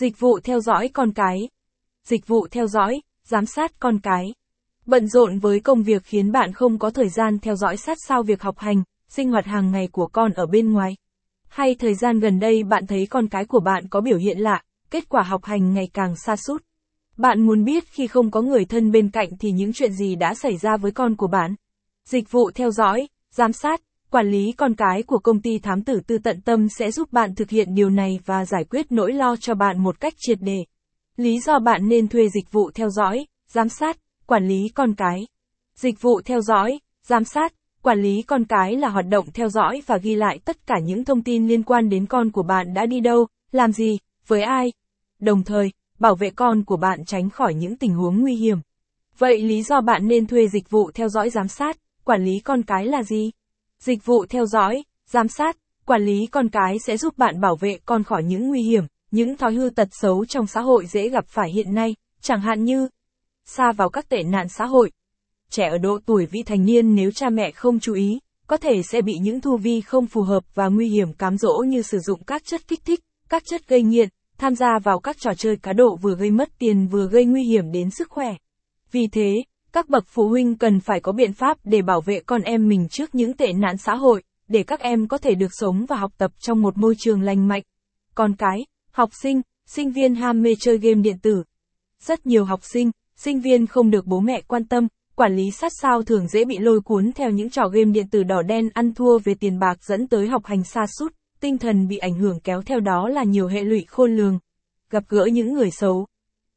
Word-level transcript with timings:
Dịch 0.00 0.20
vụ 0.20 0.40
theo 0.40 0.60
dõi 0.60 0.88
con 0.92 1.12
cái. 1.12 1.48
Dịch 2.04 2.26
vụ 2.26 2.46
theo 2.50 2.66
dõi, 2.66 3.02
giám 3.24 3.46
sát 3.46 3.72
con 3.78 3.98
cái. 3.98 4.34
Bận 4.86 5.08
rộn 5.08 5.38
với 5.38 5.60
công 5.60 5.82
việc 5.82 6.02
khiến 6.04 6.32
bạn 6.32 6.52
không 6.52 6.78
có 6.78 6.90
thời 6.90 7.08
gian 7.08 7.38
theo 7.38 7.56
dõi 7.56 7.76
sát 7.76 7.98
sao 8.08 8.22
việc 8.22 8.42
học 8.42 8.58
hành, 8.58 8.82
sinh 9.08 9.30
hoạt 9.30 9.46
hàng 9.46 9.70
ngày 9.70 9.88
của 9.92 10.06
con 10.06 10.32
ở 10.32 10.46
bên 10.46 10.72
ngoài. 10.72 10.96
Hay 11.48 11.74
thời 11.74 11.94
gian 11.94 12.20
gần 12.20 12.40
đây 12.40 12.62
bạn 12.62 12.86
thấy 12.86 13.06
con 13.10 13.28
cái 13.28 13.44
của 13.44 13.60
bạn 13.60 13.88
có 13.88 14.00
biểu 14.00 14.18
hiện 14.18 14.38
lạ, 14.38 14.62
kết 14.90 15.08
quả 15.08 15.22
học 15.22 15.44
hành 15.44 15.74
ngày 15.74 15.88
càng 15.92 16.16
xa 16.16 16.36
sút. 16.36 16.64
Bạn 17.16 17.46
muốn 17.46 17.64
biết 17.64 17.84
khi 17.88 18.06
không 18.06 18.30
có 18.30 18.42
người 18.42 18.64
thân 18.64 18.90
bên 18.90 19.10
cạnh 19.10 19.28
thì 19.40 19.50
những 19.50 19.72
chuyện 19.72 19.92
gì 19.92 20.14
đã 20.14 20.34
xảy 20.34 20.56
ra 20.56 20.76
với 20.76 20.92
con 20.92 21.16
của 21.16 21.28
bạn. 21.28 21.54
Dịch 22.08 22.30
vụ 22.30 22.50
theo 22.54 22.70
dõi, 22.70 23.08
giám 23.30 23.52
sát, 23.52 23.80
quản 24.10 24.30
lý 24.30 24.52
con 24.52 24.74
cái 24.74 25.02
của 25.02 25.18
công 25.18 25.40
ty 25.40 25.58
thám 25.58 25.82
tử 25.82 26.00
tư 26.06 26.18
tận 26.18 26.40
tâm 26.40 26.68
sẽ 26.68 26.90
giúp 26.90 27.12
bạn 27.12 27.34
thực 27.34 27.50
hiện 27.50 27.74
điều 27.74 27.90
này 27.90 28.18
và 28.26 28.44
giải 28.44 28.64
quyết 28.64 28.92
nỗi 28.92 29.12
lo 29.12 29.36
cho 29.36 29.54
bạn 29.54 29.78
một 29.78 30.00
cách 30.00 30.14
triệt 30.18 30.38
đề. 30.40 30.64
Lý 31.16 31.40
do 31.40 31.58
bạn 31.58 31.88
nên 31.88 32.08
thuê 32.08 32.28
dịch 32.28 32.52
vụ 32.52 32.70
theo 32.70 32.90
dõi, 32.90 33.26
giám 33.48 33.68
sát, 33.68 33.98
quản 34.26 34.48
lý 34.48 34.68
con 34.74 34.94
cái. 34.94 35.26
Dịch 35.76 36.00
vụ 36.00 36.20
theo 36.24 36.40
dõi, 36.40 36.80
giám 37.02 37.24
sát, 37.24 37.54
quản 37.82 38.02
lý 38.02 38.22
con 38.22 38.44
cái 38.44 38.76
là 38.76 38.88
hoạt 38.88 39.06
động 39.08 39.26
theo 39.34 39.48
dõi 39.48 39.82
và 39.86 39.96
ghi 39.96 40.14
lại 40.14 40.38
tất 40.44 40.66
cả 40.66 40.78
những 40.78 41.04
thông 41.04 41.22
tin 41.22 41.48
liên 41.48 41.62
quan 41.62 41.88
đến 41.88 42.06
con 42.06 42.30
của 42.30 42.42
bạn 42.42 42.74
đã 42.74 42.86
đi 42.86 43.00
đâu, 43.00 43.26
làm 43.52 43.72
gì, 43.72 43.98
với 44.26 44.42
ai. 44.42 44.72
Đồng 45.18 45.44
thời, 45.44 45.72
bảo 45.98 46.14
vệ 46.14 46.30
con 46.30 46.64
của 46.64 46.76
bạn 46.76 47.04
tránh 47.04 47.30
khỏi 47.30 47.54
những 47.54 47.76
tình 47.76 47.94
huống 47.94 48.20
nguy 48.20 48.34
hiểm. 48.34 48.58
Vậy 49.18 49.42
lý 49.42 49.62
do 49.62 49.80
bạn 49.80 50.08
nên 50.08 50.26
thuê 50.26 50.48
dịch 50.48 50.70
vụ 50.70 50.90
theo 50.94 51.08
dõi 51.08 51.30
giám 51.30 51.48
sát, 51.48 51.76
quản 52.04 52.24
lý 52.24 52.40
con 52.40 52.62
cái 52.62 52.86
là 52.86 53.02
gì? 53.02 53.30
Dịch 53.84 54.04
vụ 54.04 54.26
theo 54.26 54.46
dõi, 54.46 54.84
giám 55.06 55.28
sát, 55.28 55.56
quản 55.86 56.04
lý 56.04 56.26
con 56.26 56.48
cái 56.48 56.78
sẽ 56.86 56.96
giúp 56.96 57.18
bạn 57.18 57.40
bảo 57.40 57.56
vệ 57.56 57.78
con 57.84 58.04
khỏi 58.04 58.22
những 58.24 58.48
nguy 58.48 58.62
hiểm, 58.62 58.84
những 59.10 59.36
thói 59.36 59.54
hư 59.54 59.70
tật 59.70 59.88
xấu 59.92 60.24
trong 60.24 60.46
xã 60.46 60.60
hội 60.60 60.86
dễ 60.86 61.08
gặp 61.08 61.24
phải 61.28 61.50
hiện 61.50 61.74
nay, 61.74 61.94
chẳng 62.20 62.40
hạn 62.40 62.64
như 62.64 62.88
xa 63.46 63.72
vào 63.72 63.88
các 63.88 64.08
tệ 64.08 64.22
nạn 64.22 64.48
xã 64.48 64.66
hội. 64.66 64.90
Trẻ 65.50 65.68
ở 65.68 65.78
độ 65.78 65.98
tuổi 66.06 66.26
vị 66.26 66.42
thành 66.46 66.64
niên 66.64 66.94
nếu 66.94 67.10
cha 67.10 67.30
mẹ 67.30 67.50
không 67.50 67.80
chú 67.80 67.94
ý, 67.94 68.18
có 68.46 68.56
thể 68.56 68.82
sẽ 68.82 69.02
bị 69.02 69.14
những 69.20 69.40
thu 69.40 69.56
vi 69.56 69.80
không 69.80 70.06
phù 70.06 70.22
hợp 70.22 70.44
và 70.54 70.68
nguy 70.68 70.88
hiểm 70.88 71.12
cám 71.12 71.38
dỗ 71.38 71.58
như 71.66 71.82
sử 71.82 71.98
dụng 71.98 72.24
các 72.24 72.42
chất 72.44 72.68
kích 72.68 72.80
thích, 72.84 73.00
các 73.28 73.42
chất 73.46 73.68
gây 73.68 73.82
nghiện, 73.82 74.08
tham 74.38 74.54
gia 74.54 74.78
vào 74.82 75.00
các 75.00 75.16
trò 75.20 75.30
chơi 75.34 75.56
cá 75.56 75.72
độ 75.72 75.96
vừa 75.96 76.14
gây 76.14 76.30
mất 76.30 76.48
tiền 76.58 76.86
vừa 76.86 77.08
gây 77.08 77.24
nguy 77.24 77.42
hiểm 77.44 77.72
đến 77.72 77.90
sức 77.90 78.08
khỏe. 78.10 78.34
Vì 78.92 79.06
thế, 79.06 79.34
các 79.72 79.88
bậc 79.88 80.04
phụ 80.08 80.28
huynh 80.28 80.56
cần 80.56 80.80
phải 80.80 81.00
có 81.00 81.12
biện 81.12 81.32
pháp 81.32 81.58
để 81.64 81.82
bảo 81.82 82.00
vệ 82.00 82.20
con 82.20 82.42
em 82.42 82.68
mình 82.68 82.88
trước 82.90 83.14
những 83.14 83.34
tệ 83.34 83.52
nạn 83.52 83.76
xã 83.76 83.94
hội, 83.94 84.22
để 84.48 84.62
các 84.62 84.80
em 84.80 85.08
có 85.08 85.18
thể 85.18 85.34
được 85.34 85.50
sống 85.52 85.86
và 85.88 85.96
học 85.96 86.12
tập 86.18 86.30
trong 86.40 86.62
một 86.62 86.78
môi 86.78 86.94
trường 86.98 87.22
lành 87.22 87.48
mạnh. 87.48 87.62
Con 88.14 88.36
cái, 88.36 88.66
học 88.92 89.10
sinh, 89.22 89.42
sinh 89.66 89.92
viên 89.92 90.14
ham 90.14 90.42
mê 90.42 90.50
chơi 90.60 90.78
game 90.78 91.00
điện 91.00 91.16
tử. 91.22 91.44
Rất 92.00 92.26
nhiều 92.26 92.44
học 92.44 92.60
sinh, 92.62 92.90
sinh 93.16 93.40
viên 93.40 93.66
không 93.66 93.90
được 93.90 94.06
bố 94.06 94.20
mẹ 94.20 94.40
quan 94.40 94.64
tâm, 94.64 94.88
quản 95.14 95.36
lý 95.36 95.50
sát 95.50 95.72
sao 95.82 96.02
thường 96.02 96.28
dễ 96.28 96.44
bị 96.44 96.58
lôi 96.58 96.80
cuốn 96.80 97.12
theo 97.12 97.30
những 97.30 97.50
trò 97.50 97.68
game 97.68 97.90
điện 97.92 98.08
tử 98.10 98.22
đỏ 98.22 98.42
đen 98.42 98.68
ăn 98.74 98.94
thua 98.94 99.18
về 99.18 99.34
tiền 99.34 99.58
bạc 99.58 99.84
dẫn 99.84 100.08
tới 100.08 100.28
học 100.28 100.46
hành 100.46 100.64
xa 100.64 100.86
sút 100.98 101.14
tinh 101.40 101.58
thần 101.58 101.88
bị 101.88 101.96
ảnh 101.96 102.14
hưởng 102.14 102.40
kéo 102.40 102.62
theo 102.62 102.80
đó 102.80 103.08
là 103.08 103.24
nhiều 103.24 103.46
hệ 103.46 103.64
lụy 103.64 103.84
khôn 103.88 104.16
lường. 104.16 104.38
Gặp 104.90 105.04
gỡ 105.08 105.24
những 105.32 105.54
người 105.54 105.70
xấu. 105.70 106.06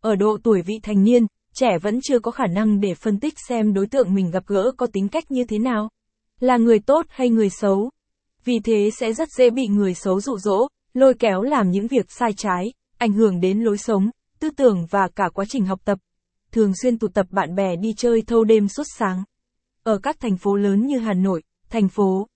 Ở 0.00 0.14
độ 0.14 0.38
tuổi 0.42 0.62
vị 0.62 0.80
thành 0.82 1.04
niên, 1.04 1.26
trẻ 1.58 1.78
vẫn 1.78 2.00
chưa 2.02 2.18
có 2.18 2.30
khả 2.30 2.46
năng 2.46 2.80
để 2.80 2.94
phân 2.94 3.20
tích 3.20 3.34
xem 3.48 3.74
đối 3.74 3.86
tượng 3.86 4.14
mình 4.14 4.30
gặp 4.30 4.46
gỡ 4.46 4.72
có 4.76 4.86
tính 4.92 5.08
cách 5.08 5.30
như 5.30 5.44
thế 5.44 5.58
nào. 5.58 5.90
Là 6.40 6.56
người 6.56 6.78
tốt 6.78 7.06
hay 7.08 7.28
người 7.28 7.50
xấu. 7.50 7.90
Vì 8.44 8.60
thế 8.64 8.90
sẽ 9.00 9.12
rất 9.12 9.28
dễ 9.38 9.50
bị 9.50 9.66
người 9.66 9.94
xấu 9.94 10.20
dụ 10.20 10.38
dỗ, 10.38 10.68
lôi 10.94 11.14
kéo 11.14 11.42
làm 11.42 11.70
những 11.70 11.86
việc 11.86 12.06
sai 12.12 12.32
trái, 12.36 12.72
ảnh 12.98 13.12
hưởng 13.12 13.40
đến 13.40 13.60
lối 13.60 13.78
sống, 13.78 14.10
tư 14.38 14.50
tưởng 14.56 14.86
và 14.90 15.08
cả 15.08 15.28
quá 15.34 15.44
trình 15.48 15.64
học 15.64 15.80
tập. 15.84 15.98
Thường 16.52 16.72
xuyên 16.82 16.98
tụ 16.98 17.08
tập 17.08 17.26
bạn 17.30 17.54
bè 17.54 17.76
đi 17.76 17.92
chơi 17.96 18.22
thâu 18.22 18.44
đêm 18.44 18.68
suốt 18.68 18.86
sáng. 18.98 19.24
Ở 19.82 19.98
các 19.98 20.20
thành 20.20 20.36
phố 20.36 20.56
lớn 20.56 20.86
như 20.86 20.98
Hà 20.98 21.14
Nội, 21.14 21.42
thành 21.70 21.88
phố 21.88 22.28